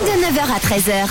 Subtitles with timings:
[0.00, 1.08] De 9h à 13h,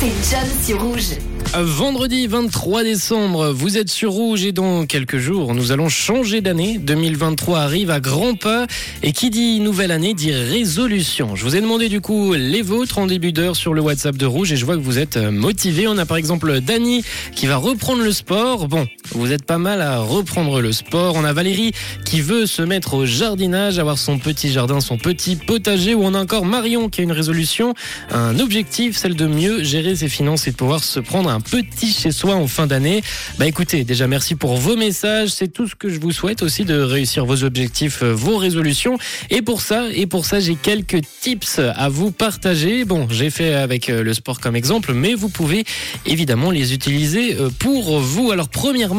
[0.00, 1.18] c'est John sur Rouge.
[1.56, 6.78] Vendredi 23 décembre, vous êtes sur Rouge et dans quelques jours, nous allons changer d'année.
[6.78, 8.66] 2023 arrive à grands pas
[9.02, 11.36] et qui dit nouvelle année dit résolution.
[11.36, 14.26] Je vous ai demandé du coup les vôtres en début d'heure sur le WhatsApp de
[14.26, 15.86] Rouge et je vois que vous êtes motivés.
[15.86, 17.04] On a par exemple Dany
[17.36, 18.66] qui va reprendre le sport.
[18.66, 21.14] Bon, vous êtes pas mal à reprendre le sport.
[21.16, 21.72] On a Valérie
[22.04, 25.94] qui veut se mettre au jardinage, avoir son petit jardin, son petit potager.
[25.94, 27.74] Ou on a encore Marion qui a une résolution,
[28.10, 31.92] un objectif, celle de mieux gérer ses finances et de pouvoir se prendre un petit
[31.92, 33.02] chez soi en fin d'année.
[33.38, 36.64] Bah écoutez, déjà merci pour vos messages, c'est tout ce que je vous souhaite aussi
[36.64, 38.98] de réussir vos objectifs, euh, vos résolutions.
[39.30, 42.84] Et pour ça, et pour ça, j'ai quelques tips à vous partager.
[42.84, 45.64] Bon, j'ai fait avec euh, le sport comme exemple, mais vous pouvez
[46.06, 48.30] évidemment les utiliser euh, pour vous.
[48.30, 48.93] Alors premièrement,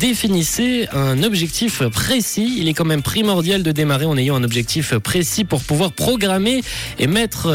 [0.00, 2.56] définissez un objectif précis.
[2.58, 6.62] Il est quand même primordial de démarrer en ayant un objectif précis pour pouvoir programmer
[6.98, 7.52] et mettre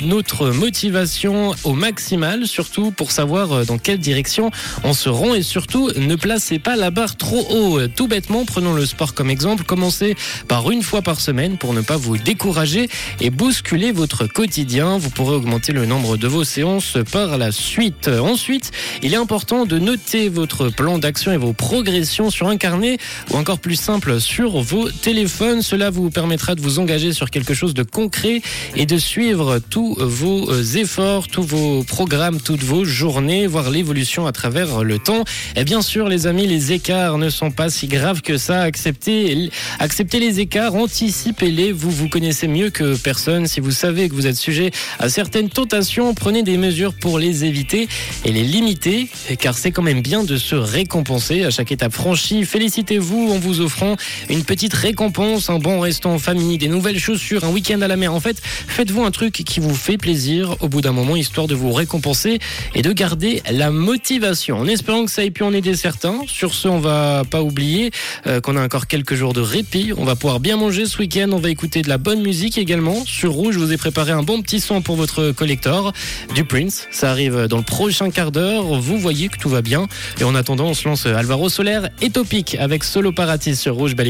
[0.00, 4.50] notre motivation au maximal, surtout pour savoir euh, dans quelle direction
[4.84, 7.86] on se rend et surtout ne placez pas la barre trop haut.
[7.88, 10.16] Tout bêtement, prenons le sport comme exemple, commencez
[10.48, 12.88] par une fois par semaine pour ne pas vous décourager
[13.20, 14.98] et bousculer votre quotidien.
[14.98, 18.08] Vous pourrez augmenter le nombre de vos séances par la suite.
[18.08, 18.70] Ensuite,
[19.02, 22.98] il est important de noter votre plan d'action et vos progressions sur un carnet
[23.30, 25.62] ou encore plus simple sur vos téléphones.
[25.62, 28.42] Cela vous permettra de vous engager sur quelque chose de concret
[28.76, 34.32] et de suivre tous vos efforts, tous vos programmes, toutes vos journées voir l'évolution à
[34.32, 35.24] travers le temps.
[35.56, 38.62] Et bien sûr, les amis, les écarts ne sont pas si graves que ça.
[38.62, 41.72] Acceptez, acceptez les écarts, anticipez-les.
[41.72, 43.46] Vous vous connaissez mieux que personne.
[43.46, 47.44] Si vous savez que vous êtes sujet à certaines tentations, prenez des mesures pour les
[47.44, 47.88] éviter
[48.24, 50.54] et les limiter, car c'est quand même bien de se
[50.90, 52.44] récompenser à chaque étape franchie.
[52.44, 53.94] Félicitez-vous en vous offrant
[54.28, 57.96] une petite récompense, un bon restant en famille, des nouvelles chaussures, un week-end à la
[57.96, 58.12] mer.
[58.12, 61.54] En fait, faites-vous un truc qui vous fait plaisir au bout d'un moment, histoire de
[61.54, 62.40] vous récompenser
[62.74, 64.58] et de garder la motivation.
[64.58, 66.22] En espérant que ça ait pu en aider certains.
[66.26, 67.92] Sur ce, on va pas oublier
[68.26, 69.92] euh, qu'on a encore quelques jours de répit.
[69.96, 71.28] On va pouvoir bien manger ce week-end.
[71.30, 73.04] On va écouter de la bonne musique également.
[73.04, 75.92] Sur Rouge, je vous ai préparé un bon petit son pour votre collector
[76.34, 76.88] du Prince.
[76.90, 78.64] Ça arrive dans le prochain quart d'heure.
[78.80, 79.86] Vous voyez que tout va bien.
[80.20, 83.94] Et en attendant, on se lance Alvaro Solaire et Topic avec Solo Paratis sur Rouge.
[83.94, 84.08] Belle